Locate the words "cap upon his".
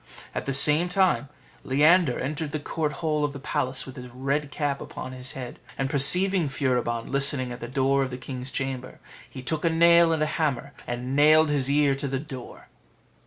4.49-5.33